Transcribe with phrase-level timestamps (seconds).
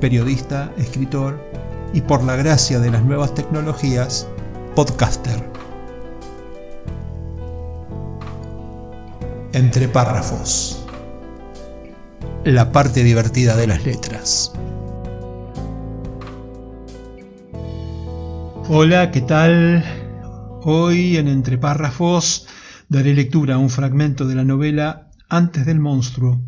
[0.00, 1.40] periodista, escritor
[1.92, 4.28] y por la gracia de las nuevas tecnologías,
[4.74, 5.42] podcaster.
[9.52, 10.84] Entre párrafos.
[12.44, 14.52] La parte divertida de las letras.
[18.68, 19.84] Hola, ¿qué tal?
[20.62, 22.46] Hoy en Entre párrafos
[22.88, 26.40] daré lectura a un fragmento de la novela Antes del monstruo,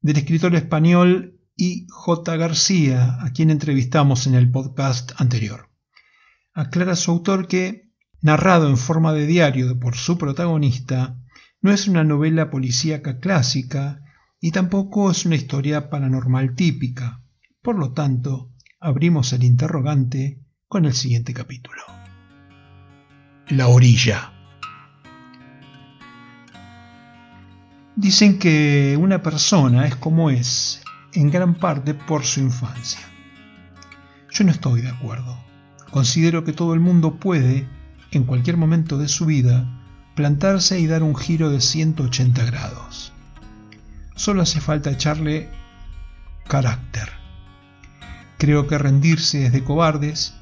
[0.00, 2.36] del escritor español y J.
[2.38, 5.68] García, a quien entrevistamos en el podcast anterior.
[6.54, 7.88] Aclara su autor que,
[8.20, 11.16] narrado en forma de diario por su protagonista,
[11.60, 14.00] no es una novela policíaca clásica
[14.40, 17.22] y tampoco es una historia paranormal típica.
[17.62, 21.82] Por lo tanto, abrimos el interrogante con el siguiente capítulo.
[23.50, 24.32] La orilla.
[27.94, 30.81] Dicen que una persona es como es
[31.14, 33.00] en gran parte por su infancia.
[34.30, 35.38] Yo no estoy de acuerdo.
[35.90, 37.68] Considero que todo el mundo puede,
[38.12, 39.66] en cualquier momento de su vida,
[40.14, 43.12] plantarse y dar un giro de 180 grados.
[44.14, 45.50] Solo hace falta echarle
[46.48, 47.08] carácter.
[48.38, 50.34] Creo que rendirse es de cobardes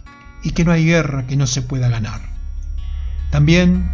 [0.42, 2.20] y que no hay guerra que no se pueda ganar.
[3.30, 3.91] También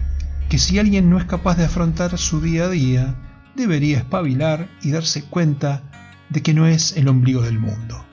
[0.48, 3.14] que si alguien no es capaz de afrontar su día a día,
[3.54, 5.82] debería espabilar y darse cuenta
[6.30, 8.04] de que no es el ombligo del mundo.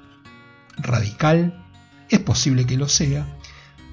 [0.77, 1.65] Radical,
[2.09, 3.25] es posible que lo sea.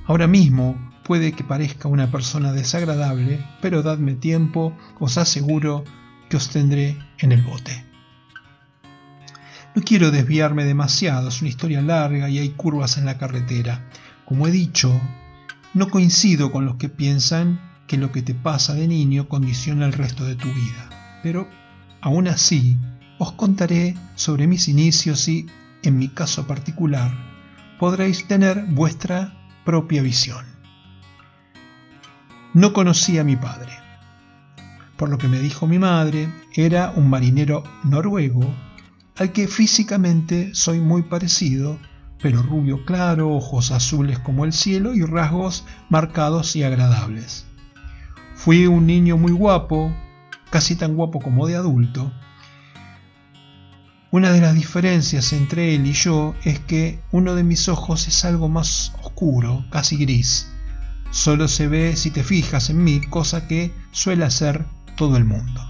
[0.07, 5.85] Ahora mismo puede que parezca una persona desagradable, pero dadme tiempo, os aseguro
[6.29, 7.85] que os tendré en el bote.
[9.75, 13.89] No quiero desviarme demasiado, es una historia larga y hay curvas en la carretera.
[14.25, 15.01] Como he dicho,
[15.75, 19.93] no coincido con los que piensan que lo que te pasa de niño condiciona el
[19.93, 21.21] resto de tu vida.
[21.23, 21.49] Pero,
[22.01, 22.77] aún así,
[23.21, 25.45] os contaré sobre mis inicios y,
[25.83, 27.13] en mi caso particular,
[27.79, 29.35] podréis tener vuestra
[29.67, 30.47] propia visión.
[32.55, 33.73] No conocí a mi padre.
[34.97, 38.41] Por lo que me dijo mi madre, era un marinero noruego
[39.19, 41.79] al que físicamente soy muy parecido,
[42.23, 47.45] pero rubio claro, ojos azules como el cielo y rasgos marcados y agradables.
[48.35, 49.95] Fui un niño muy guapo,
[50.49, 52.11] casi tan guapo como de adulto,
[54.13, 58.25] una de las diferencias entre él y yo es que uno de mis ojos es
[58.25, 60.49] algo más oscuro, casi gris.
[61.13, 64.65] Solo se ve si te fijas en mí, cosa que suele hacer
[64.97, 65.61] todo el mundo.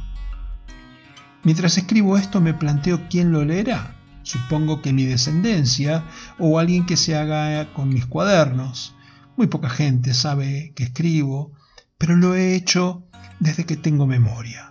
[1.43, 3.97] Mientras escribo esto me planteo quién lo leerá.
[4.23, 6.05] Supongo que mi descendencia
[6.39, 8.95] o alguien que se haga con mis cuadernos.
[9.37, 11.53] Muy poca gente sabe que escribo,
[11.99, 13.07] pero lo he hecho
[13.39, 14.71] desde que tengo memoria.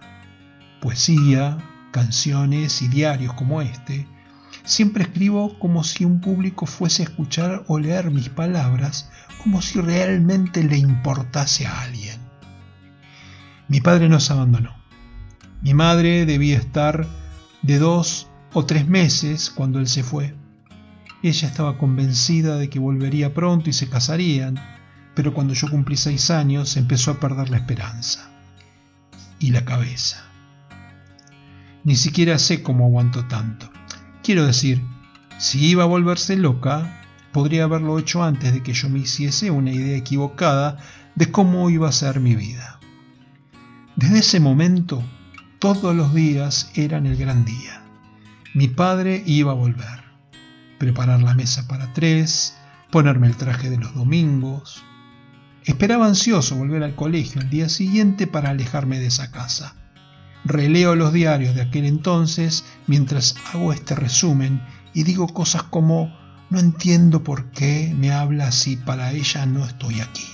[0.82, 1.58] Poesía,
[1.92, 4.08] canciones y diarios como este,
[4.64, 9.10] siempre escribo como si un público fuese a escuchar o leer mis palabras,
[9.44, 12.20] como si realmente le importase a alguien.
[13.68, 14.76] Mi padre nos abandonó.
[15.62, 17.06] Mi madre debía estar
[17.62, 20.36] de dos o tres meses cuando él se fue.
[21.22, 24.56] Ella estaba convencida de que volvería pronto y se casarían,
[25.16, 28.30] pero cuando yo cumplí seis años empezó a perder la esperanza
[29.38, 30.29] y la cabeza.
[31.84, 33.70] Ni siquiera sé cómo aguantó tanto.
[34.24, 34.84] Quiero decir,
[35.38, 37.02] si iba a volverse loca,
[37.32, 40.78] podría haberlo hecho antes de que yo me hiciese una idea equivocada
[41.16, 42.80] de cómo iba a ser mi vida.
[43.96, 45.04] Desde ese momento,
[45.60, 47.84] todos los días eran el gran día.
[48.54, 50.04] Mi padre iba a volver,
[50.78, 52.56] preparar la mesa para tres,
[52.92, 54.84] ponerme el traje de los domingos.
[55.66, 59.76] Esperaba ansioso volver al colegio el día siguiente para alejarme de esa casa.
[60.46, 64.62] Releo los diarios de aquel entonces mientras hago este resumen
[64.94, 66.18] y digo cosas como
[66.50, 70.28] no entiendo por qué me habla si para ella no estoy aquí.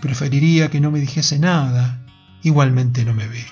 [0.00, 2.02] Preferiría que no me dijese nada,
[2.42, 3.44] igualmente no me ve.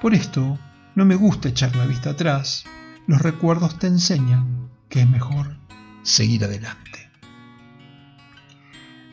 [0.00, 0.58] Por esto,
[0.94, 2.64] no me gusta echar la vista atrás,
[3.06, 5.56] los recuerdos te enseñan que es mejor
[6.02, 7.10] seguir adelante.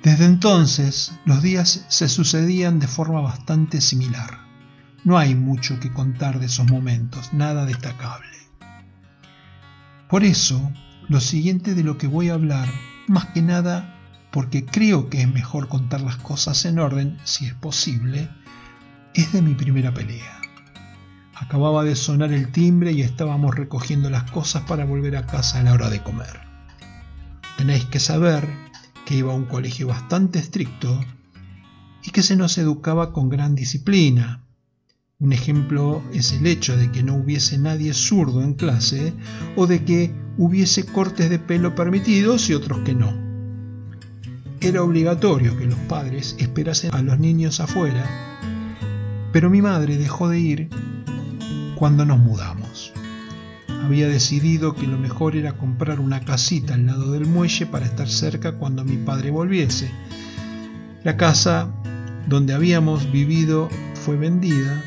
[0.04, 4.43] Desde entonces, los días se sucedían de forma bastante similar.
[5.04, 8.38] No hay mucho que contar de esos momentos, nada destacable.
[10.10, 10.72] Por eso,
[11.10, 12.70] lo siguiente de lo que voy a hablar,
[13.08, 14.00] más que nada
[14.32, 18.30] porque creo que es mejor contar las cosas en orden, si es posible,
[19.14, 20.42] es de mi primera pelea.
[21.36, 25.64] Acababa de sonar el timbre y estábamos recogiendo las cosas para volver a casa a
[25.64, 26.40] la hora de comer.
[27.58, 28.48] Tenéis que saber
[29.06, 31.00] que iba a un colegio bastante estricto
[32.04, 34.43] y que se nos educaba con gran disciplina.
[35.24, 39.14] Un ejemplo es el hecho de que no hubiese nadie zurdo en clase
[39.56, 43.14] o de que hubiese cortes de pelo permitidos y otros que no.
[44.60, 48.06] Era obligatorio que los padres esperasen a los niños afuera,
[49.32, 50.70] pero mi madre dejó de ir
[51.78, 52.92] cuando nos mudamos.
[53.82, 58.10] Había decidido que lo mejor era comprar una casita al lado del muelle para estar
[58.10, 59.90] cerca cuando mi padre volviese.
[61.06, 61.74] La casa
[62.28, 64.84] donde habíamos vivido fue vendida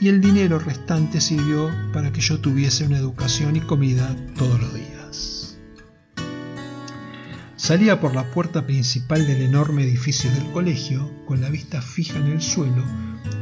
[0.00, 4.74] y el dinero restante sirvió para que yo tuviese una educación y comida todos los
[4.74, 5.58] días.
[7.56, 12.26] Salía por la puerta principal del enorme edificio del colegio, con la vista fija en
[12.26, 12.84] el suelo,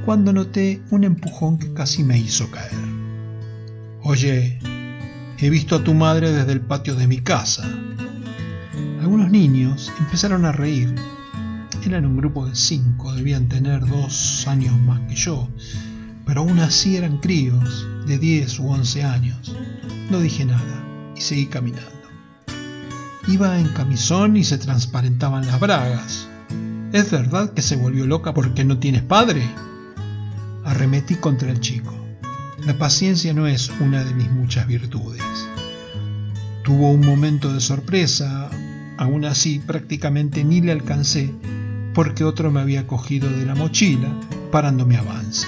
[0.05, 2.73] cuando noté un empujón que casi me hizo caer.
[4.03, 4.59] Oye,
[5.39, 7.65] he visto a tu madre desde el patio de mi casa.
[9.01, 10.95] Algunos niños empezaron a reír
[11.87, 15.49] eran un grupo de cinco, debían tener dos años más que yo,
[16.27, 19.57] pero aún así eran críos de diez u once años.
[20.11, 21.91] No dije nada y seguí caminando.
[23.29, 26.29] Iba en camisón y se transparentaban las bragas.
[26.93, 29.43] ¿Es verdad que se volvió loca porque no tienes padre?
[30.65, 31.95] Arremetí contra el chico.
[32.67, 35.23] La paciencia no es una de mis muchas virtudes.
[36.65, 38.51] Tuvo un momento de sorpresa,
[38.99, 41.33] aún así prácticamente ni le alcancé
[41.95, 44.09] porque otro me había cogido de la mochila,
[44.51, 45.47] parándome avance.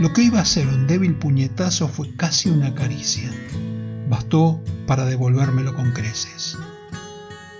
[0.00, 3.30] Lo que iba a ser un débil puñetazo fue casi una caricia.
[4.08, 6.58] Bastó para devolvérmelo con creces.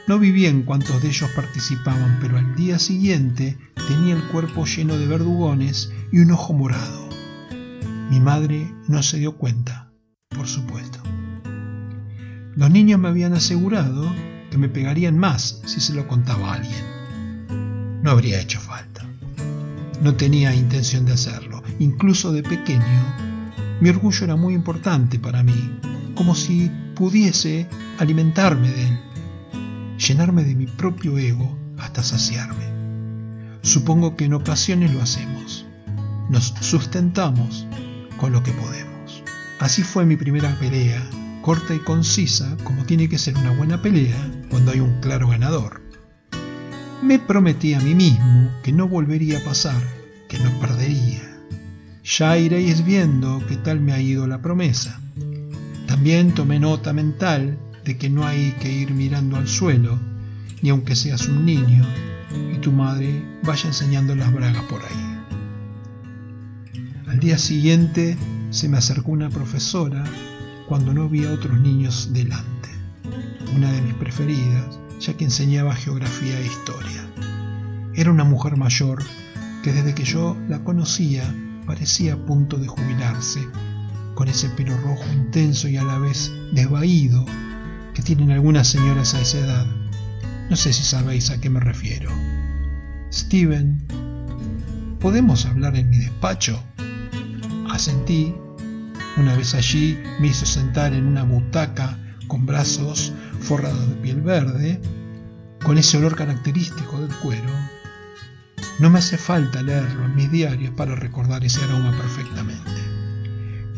[0.09, 3.57] No vi bien cuántos de ellos participaban, pero al día siguiente
[3.89, 7.09] tenía el cuerpo lleno de verdugones y un ojo morado.
[8.11, 9.93] Mi madre no se dio cuenta,
[10.29, 11.01] por supuesto.
[12.55, 14.13] Los niños me habían asegurado
[14.51, 16.93] que me pegarían más si se lo contaba a alguien
[18.03, 19.07] no habría hecho falta.
[20.03, 21.52] No tenía intención de hacerlo.
[21.79, 22.83] Incluso de pequeño,
[23.81, 25.79] mi orgullo era muy importante para mí,
[26.15, 27.67] como si pudiese
[27.99, 29.01] alimentarme de él,
[29.99, 32.65] llenarme de mi propio ego hasta saciarme.
[33.63, 35.67] Supongo que en ocasiones lo hacemos.
[36.31, 37.67] Nos sustentamos
[38.19, 39.23] con lo que podemos.
[39.59, 41.03] Así fue mi primera pelea,
[41.43, 44.17] corta y concisa, como tiene que ser una buena pelea
[44.51, 45.83] cuando hay un claro ganador.
[47.03, 49.83] Me prometí a mí mismo que no volvería a pasar,
[50.29, 51.32] que no perdería.
[52.05, 55.01] Ya iréis viendo qué tal me ha ido la promesa.
[55.87, 60.01] También tomé nota mental de que no hay que ir mirando al suelo,
[60.63, 61.87] ni aunque seas un niño
[62.53, 65.19] y tu madre vaya enseñando las bragas por ahí.
[67.07, 68.17] Al día siguiente
[68.51, 70.03] se me acercó una profesora
[70.67, 72.71] cuando no había otros niños delante,
[73.55, 77.07] una de mis preferidas, ya que enseñaba geografía e historia.
[77.95, 79.05] Era una mujer mayor
[79.63, 81.33] que desde que yo la conocía
[81.67, 83.47] parecía a punto de jubilarse,
[84.15, 87.25] con ese pelo rojo intenso y a la vez desvaído
[87.95, 89.67] que tienen algunas señoras a esa edad.
[90.51, 92.11] No sé si sabéis a qué me refiero.
[93.13, 93.83] Steven,
[95.01, 96.63] ¿podemos hablar en mi despacho?
[97.71, 98.35] Asentí.
[99.19, 104.81] Una vez allí me hizo sentar en una butaca con brazos forrados de piel verde,
[105.63, 107.51] con ese olor característico del cuero.
[108.79, 112.71] No me hace falta leerlo en mis diarios para recordar ese aroma perfectamente.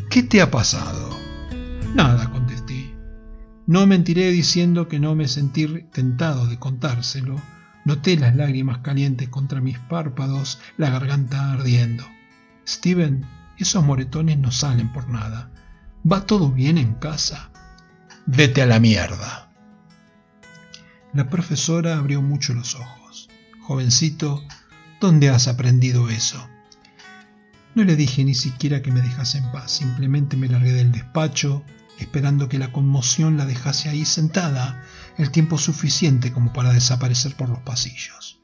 [0.09, 1.09] ¿Qué te ha pasado?
[1.93, 2.95] Nada, contesté.
[3.67, 7.41] No mentiré diciendo que no me sentí tentado de contárselo.
[7.83, 12.03] Noté las lágrimas calientes contra mis párpados, la garganta ardiendo.
[12.67, 13.25] Steven,
[13.57, 15.51] esos moretones no salen por nada.
[16.09, 17.51] ¿Va todo bien en casa?
[18.25, 19.51] Vete a la mierda.
[21.13, 23.29] La profesora abrió mucho los ojos.
[23.61, 24.43] Jovencito,
[24.99, 26.49] ¿dónde has aprendido eso?
[27.75, 31.63] No le dije ni siquiera que me dejase en paz, simplemente me largué del despacho,
[31.99, 34.81] esperando que la conmoción la dejase ahí sentada
[35.17, 38.39] el tiempo suficiente como para desaparecer por los pasillos.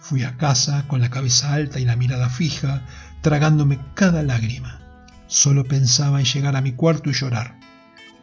[0.00, 2.82] Fui a casa con la cabeza alta y la mirada fija,
[3.22, 4.80] tragándome cada lágrima.
[5.28, 7.58] Solo pensaba en llegar a mi cuarto y llorar.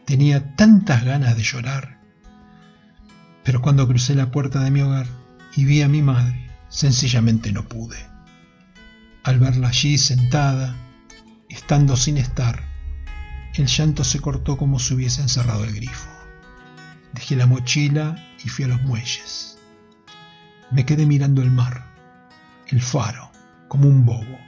[0.06, 2.00] Tenía tantas ganas de llorar.
[3.44, 5.08] Pero cuando crucé la puerta de mi hogar
[5.56, 7.98] y vi a mi madre, sencillamente no pude.
[9.24, 10.74] Al verla allí sentada,
[11.50, 12.64] estando sin estar,
[13.54, 16.10] el llanto se cortó como si hubiese encerrado el grifo.
[17.14, 19.60] Dejé la mochila y fui a los muelles.
[20.72, 21.86] Me quedé mirando el mar,
[22.68, 23.30] el faro,
[23.68, 24.40] como un bobo,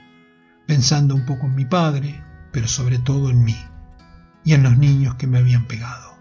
[0.66, 3.56] pensando un poco en mi padre, pero sobre todo en mí
[4.44, 6.18] y en los niños que me habían pegado.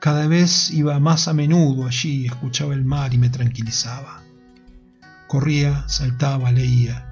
[0.00, 4.22] Cada vez iba más a menudo allí, escuchaba el mar y me tranquilizaba.
[5.32, 7.06] Corría, saltaba, leía.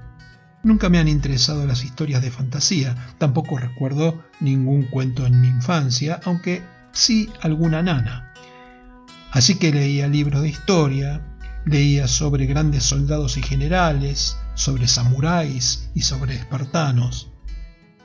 [0.61, 6.19] Nunca me han interesado las historias de fantasía, tampoco recuerdo ningún cuento en mi infancia,
[6.23, 6.61] aunque
[6.91, 8.31] sí alguna nana.
[9.31, 11.19] Así que leía libros de historia,
[11.65, 17.31] leía sobre grandes soldados y generales, sobre samuráis y sobre espartanos.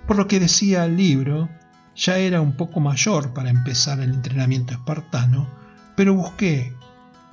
[0.06, 1.50] Por lo que decía el libro,
[1.94, 5.50] ya era un poco mayor para empezar el entrenamiento espartano,
[5.94, 6.74] pero busqué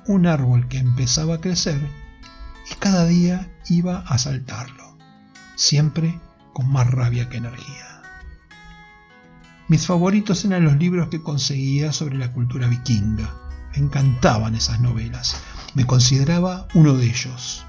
[0.06, 1.80] un árbol que empezaba a crecer
[2.70, 4.96] y cada día iba a saltarlo,
[5.56, 6.20] siempre
[6.52, 8.02] con más rabia que energía.
[9.66, 13.34] Mis favoritos eran los libros que conseguía sobre la cultura vikinga.
[13.72, 15.36] Me encantaban esas novelas.
[15.74, 17.64] Me consideraba uno de ellos.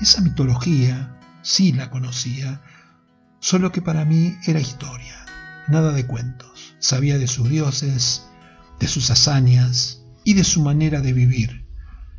[0.00, 2.60] Esa mitología sí la conocía,
[3.40, 5.16] solo que para mí era historia,
[5.68, 6.74] nada de cuentos.
[6.78, 8.26] Sabía de sus dioses,
[8.78, 11.66] de sus hazañas y de su manera de vivir.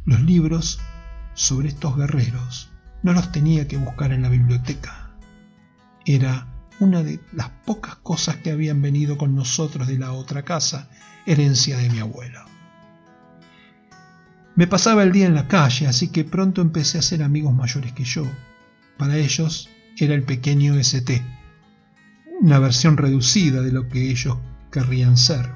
[0.05, 0.79] Los libros
[1.33, 2.71] sobre estos guerreros
[3.03, 5.11] no los tenía que buscar en la biblioteca.
[6.05, 6.47] Era
[6.79, 10.89] una de las pocas cosas que habían venido con nosotros de la otra casa,
[11.25, 12.41] herencia de mi abuelo.
[14.55, 17.93] Me pasaba el día en la calle, así que pronto empecé a hacer amigos mayores
[17.93, 18.25] que yo.
[18.97, 21.23] Para ellos era el pequeño ST,
[22.41, 24.37] una versión reducida de lo que ellos
[24.71, 25.49] querrían ser.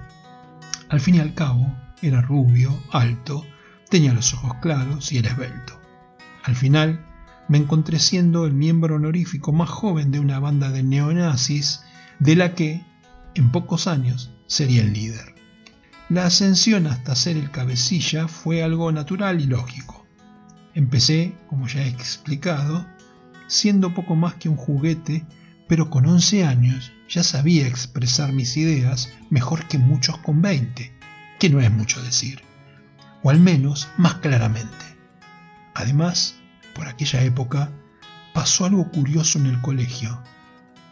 [0.89, 3.45] Al fin y al cabo, era rubio, alto,
[3.95, 5.79] tenía los ojos claros y era esbelto.
[6.43, 7.05] Al final,
[7.47, 11.79] me encontré siendo el miembro honorífico más joven de una banda de neonazis
[12.19, 12.83] de la que,
[13.35, 15.33] en pocos años, sería el líder.
[16.09, 20.05] La ascensión hasta ser el cabecilla fue algo natural y lógico.
[20.73, 22.85] Empecé, como ya he explicado,
[23.47, 25.25] siendo poco más que un juguete,
[25.69, 30.91] pero con 11 años ya sabía expresar mis ideas mejor que muchos con 20,
[31.39, 32.41] que no es mucho decir,
[33.25, 34.85] o al menos más claramente.
[35.73, 36.35] Además,
[36.75, 37.71] por aquella época,
[38.35, 40.21] pasó algo curioso en el colegio.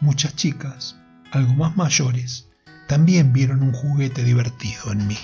[0.00, 0.96] Muchas chicas,
[1.30, 2.48] algo más mayores,
[2.88, 5.18] también vieron un juguete divertido en mí.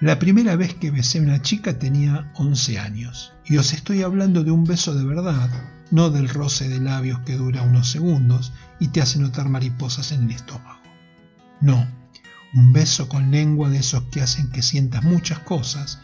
[0.00, 4.42] La primera vez que besé a una chica tenía 11 años, y os estoy hablando
[4.42, 5.48] de un beso de verdad,
[5.92, 10.24] no del roce de labios que dura unos segundos y te hace notar mariposas en
[10.24, 10.80] el estómago.
[11.60, 11.86] No,
[12.52, 16.00] un beso con lengua de esos que hacen que sientas muchas cosas,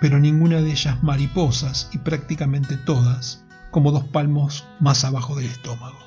[0.00, 5.98] pero ninguna de ellas mariposas y prácticamente todas como dos palmos más abajo del estómago.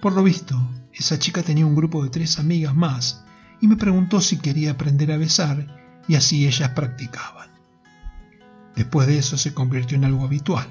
[0.00, 0.60] Por lo visto,
[0.92, 3.24] esa chica tenía un grupo de tres amigas más
[3.60, 5.66] y me preguntó si quería aprender a besar
[6.08, 7.50] y así ellas practicaban.
[8.76, 10.66] Después de eso se convirtió en algo habitual,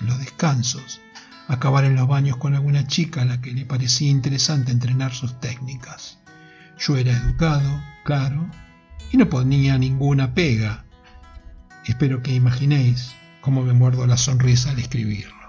[0.00, 1.00] en los descansos,
[1.48, 5.38] acabar en los baños con alguna chica a la que le parecía interesante entrenar sus
[5.40, 6.18] técnicas.
[6.78, 8.48] Yo era educado, claro,
[9.12, 10.84] y no ponía ninguna pega.
[11.86, 15.42] Espero que imaginéis cómo me muerdo la sonrisa al escribirlo.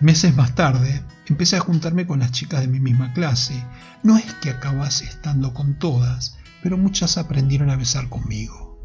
[0.00, 3.62] Meses más tarde, empecé a juntarme con las chicas de mi misma clase.
[4.02, 8.78] No es que acabase estando con todas, pero muchas aprendieron a besar conmigo.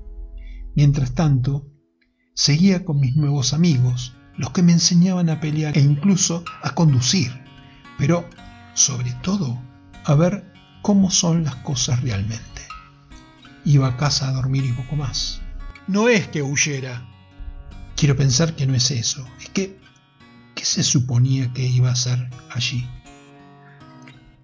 [0.75, 1.71] Mientras tanto,
[2.33, 7.31] seguía con mis nuevos amigos, los que me enseñaban a pelear e incluso a conducir,
[7.97, 8.29] pero
[8.75, 9.59] sobre todo
[10.03, 10.53] a ver
[10.83, 12.61] cómo son las cosas realmente.
[13.63, 15.41] Iba a casa a dormir y poco más.
[15.87, 17.03] No es que huyera.
[17.95, 19.79] Quiero pensar que no es eso, es que
[20.55, 22.87] ¿Qué se suponía que iba a hacer allí?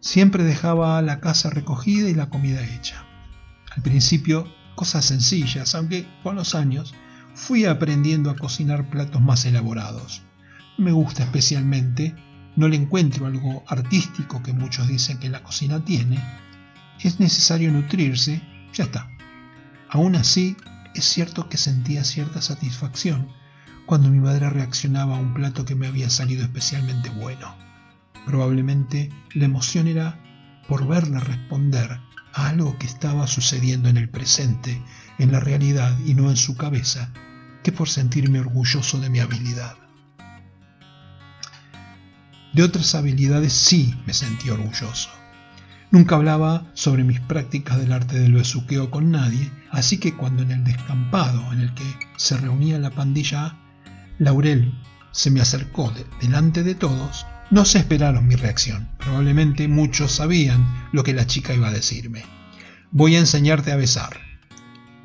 [0.02, 3.06] Siempre dejaba la casa recogida y la comida hecha.
[3.74, 4.46] Al principio,
[4.76, 6.94] cosas sencillas, aunque con los años
[7.34, 10.22] fui aprendiendo a cocinar platos más elaborados.
[10.78, 12.14] Me gusta especialmente,
[12.56, 16.22] no le encuentro algo artístico que muchos dicen que la cocina tiene.
[17.02, 18.42] Es necesario nutrirse,
[18.74, 19.10] ya está.
[19.90, 20.56] Aún así,
[20.96, 23.30] es cierto que sentía cierta satisfacción
[23.86, 27.56] cuando mi madre reaccionaba a un plato que me había salido especialmente bueno.
[28.26, 30.20] Probablemente la emoción era
[30.68, 32.00] por verla responder
[32.34, 34.82] a algo que estaba sucediendo en el presente,
[35.18, 37.12] en la realidad y no en su cabeza,
[37.64, 39.81] que por sentirme orgulloso de mi habilidad.
[42.54, 45.10] De otras habilidades sí me sentí orgulloso.
[45.90, 50.52] Nunca hablaba sobre mis prácticas del arte del besuqueo con nadie, así que cuando en
[50.52, 51.84] el descampado en el que
[52.18, 53.58] se reunía la pandilla
[54.20, 54.74] Laurel
[55.12, 55.92] se me acercó
[56.22, 58.88] delante de todos, No se esperaron mi reacción.
[59.00, 62.24] Probablemente muchos sabían lo que la chica iba a decirme.
[62.92, 64.22] Voy a enseñarte a besar.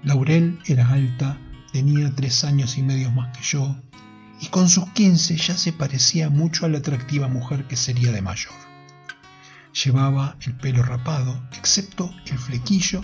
[0.05, 1.39] Laurel era alta,
[1.73, 3.81] tenía tres años y medio más que yo,
[4.41, 8.23] y con sus quince ya se parecía mucho a la atractiva mujer que sería de
[8.23, 8.55] mayor.
[9.85, 13.03] Llevaba el pelo rapado, excepto el flequillo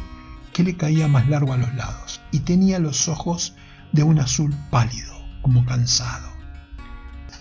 [0.52, 3.54] que le caía más largo a los lados, y tenía los ojos
[3.92, 6.32] de un azul pálido, como cansado.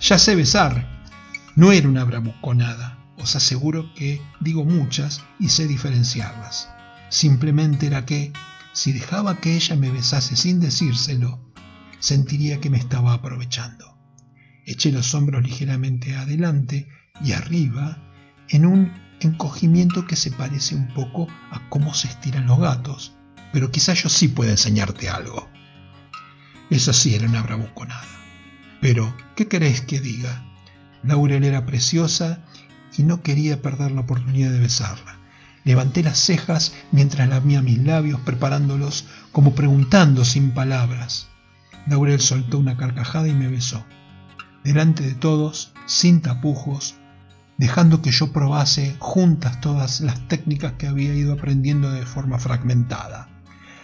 [0.02, 0.88] Ya sé besar.
[1.56, 2.98] No era una bravuconada.
[3.18, 6.70] Os aseguro que digo muchas y sé diferenciarlas.
[7.10, 8.34] Simplemente era que,
[8.74, 11.40] si dejaba que ella me besase sin decírselo,
[12.02, 13.98] sentiría que me estaba aprovechando.
[14.66, 16.90] Eché los hombros ligeramente adelante
[17.24, 17.98] y arriba
[18.50, 18.92] en un
[19.22, 23.14] encogimiento que se parece un poco a cómo se estiran los gatos,
[23.54, 25.48] pero quizás yo sí pueda enseñarte algo.
[26.70, 28.08] Eso sí era una bravuconada.
[28.82, 30.44] Pero, ¿qué queréis que diga?
[31.04, 32.44] Laurel era preciosa
[32.98, 35.20] y no quería perder la oportunidad de besarla.
[35.64, 41.31] Levanté las cejas mientras lamía mis labios, preparándolos como preguntando sin palabras.
[41.88, 43.86] Laurel soltó una carcajada y me besó.
[44.64, 46.96] Delante de todos, sin tapujos,
[47.58, 53.30] dejando que yo probase juntas todas las técnicas que había ido aprendiendo de forma fragmentada.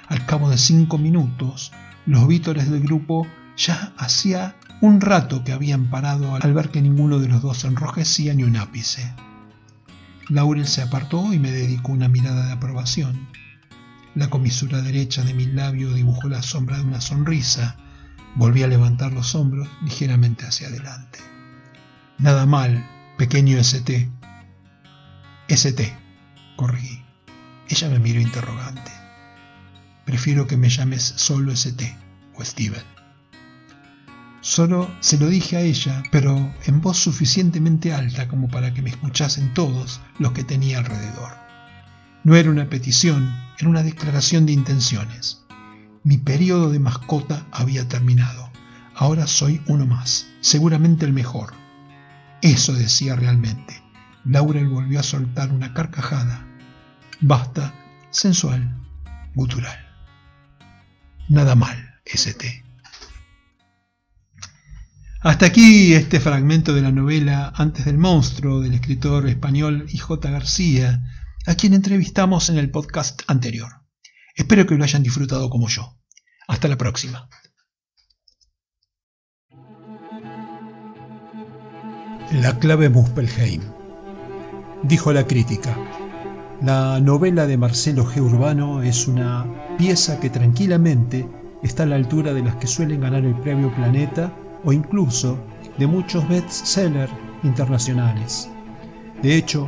[0.07, 1.71] Al cabo de cinco minutos,
[2.05, 3.27] los vítores del grupo
[3.57, 8.33] ya hacía un rato que habían parado al ver que ninguno de los dos enrojecía
[8.33, 9.13] ni un ápice.
[10.29, 13.27] Laurel se apartó y me dedicó una mirada de aprobación.
[14.13, 17.77] La comisura derecha de mi labio dibujó la sombra de una sonrisa.
[18.35, 21.19] Volví a levantar los hombros ligeramente hacia adelante.
[22.19, 22.85] Nada mal,
[23.17, 24.09] Pequeño ST.
[25.47, 25.97] ST,
[26.55, 27.03] corregí.
[27.67, 28.91] Ella me miró interrogante.
[30.05, 31.97] Prefiero que me llames solo ST
[32.35, 32.83] o Steven.
[34.41, 38.91] Solo se lo dije a ella, pero en voz suficientemente alta como para que me
[38.91, 41.31] escuchasen todos los que tenía alrededor.
[42.23, 45.43] No era una petición, era una declaración de intenciones.
[46.07, 48.49] Mi periodo de mascota había terminado.
[48.95, 51.53] Ahora soy uno más, seguramente el mejor,
[52.41, 53.83] eso decía realmente.
[54.23, 56.47] Laurel volvió a soltar una carcajada.
[57.19, 57.73] Basta,
[58.09, 58.73] sensual,
[59.35, 59.77] gutural.
[61.27, 62.63] Nada mal, ST.
[65.19, 70.31] Hasta aquí este fragmento de la novela Antes del monstruo del escritor español I.J.
[70.31, 71.03] García,
[71.45, 73.86] a quien entrevistamos en el podcast anterior.
[74.37, 75.97] Espero que lo hayan disfrutado como yo.
[76.47, 77.27] Hasta la próxima.
[82.31, 83.63] La clave Muspelheim.
[84.83, 85.75] Dijo la crítica.
[86.61, 88.21] La novela de Marcelo G.
[88.21, 91.27] Urbano es una pieza que tranquilamente
[91.63, 94.31] está a la altura de las que suelen ganar el premio Planeta
[94.63, 95.43] o incluso
[95.79, 97.11] de muchos bestsellers
[97.43, 98.49] internacionales.
[99.23, 99.67] De hecho,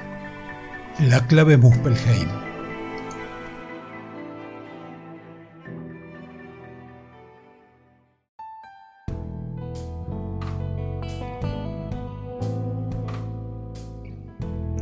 [0.99, 2.27] La clave Muspelheim.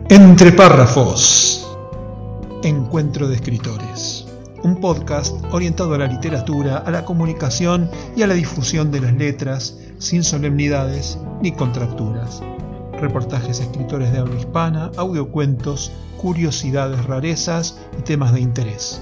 [0.10, 1.66] Entre párrafos.
[2.64, 4.26] Encuentro de escritores.
[4.64, 9.14] Un podcast orientado a la literatura, a la comunicación y a la difusión de las
[9.14, 12.42] letras, sin solemnidades ni contracturas.
[13.00, 19.02] Reportajes escritores de habla hispana, audiocuentos, curiosidades, rarezas y temas de interés.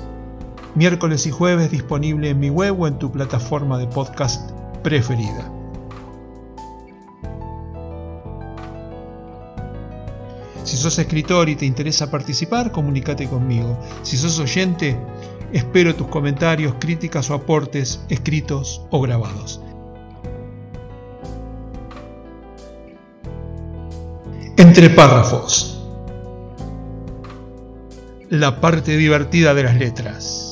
[0.76, 4.52] Miércoles y jueves disponible en mi web o en tu plataforma de podcast
[4.84, 5.52] preferida.
[10.64, 13.80] Si sos escritor y te interesa participar, comunícate conmigo.
[14.04, 14.96] Si sos oyente,
[15.54, 19.62] espero tus comentarios, críticas o aportes escritos o grabados.
[24.58, 25.76] Entre párrafos.
[28.30, 30.47] la parte divertida de las letras.